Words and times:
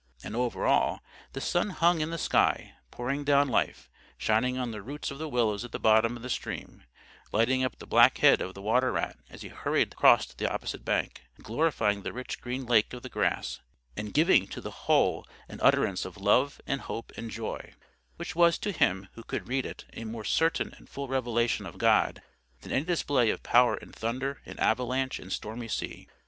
And 0.23 0.35
over 0.35 0.65
all, 0.65 1.03
the 1.33 1.39
sun 1.41 1.69
hung 1.69 2.01
in 2.01 2.09
the 2.09 2.17
sky, 2.17 2.73
pouring 2.89 3.23
down 3.23 3.49
life; 3.49 3.87
shining 4.17 4.57
on 4.57 4.71
the 4.71 4.81
roots 4.81 5.11
of 5.11 5.19
the 5.19 5.29
willows 5.29 5.63
at 5.63 5.73
the 5.73 5.79
bottom 5.79 6.17
of 6.17 6.23
the 6.23 6.27
stream; 6.31 6.85
lighting 7.31 7.63
up 7.63 7.77
the 7.77 7.85
black 7.85 8.17
head 8.17 8.41
of 8.41 8.55
the 8.55 8.63
water 8.63 8.91
rat 8.91 9.17
as 9.29 9.43
he 9.43 9.49
hurried 9.49 9.93
across 9.93 10.25
to 10.25 10.35
the 10.35 10.51
opposite 10.51 10.83
bank; 10.83 11.25
glorifying 11.43 12.01
the 12.01 12.11
rich 12.13 12.41
green 12.41 12.65
lake 12.65 12.93
of 12.93 13.03
the 13.03 13.09
grass; 13.09 13.59
and 13.95 14.11
giving 14.11 14.47
to 14.47 14.59
the 14.59 14.71
whole 14.71 15.23
an 15.47 15.59
utterance 15.61 16.03
of 16.03 16.17
love 16.17 16.59
and 16.65 16.81
hope 16.81 17.11
and 17.15 17.29
joy, 17.29 17.75
which 18.15 18.35
was, 18.35 18.57
to 18.57 18.71
him 18.71 19.07
who 19.13 19.23
could 19.23 19.47
read 19.47 19.67
it, 19.67 19.85
a 19.93 20.03
more 20.03 20.23
certain 20.23 20.73
and 20.79 20.89
full 20.89 21.07
revelation 21.07 21.67
of 21.67 21.77
God 21.77 22.23
than 22.61 22.71
any 22.71 22.85
display 22.85 23.29
of 23.29 23.43
power 23.43 23.77
in 23.77 23.91
thunder, 23.91 24.41
in 24.47 24.57
avalanche, 24.57 25.19
in 25.19 25.29
stormy 25.29 25.67
sea. 25.67 26.07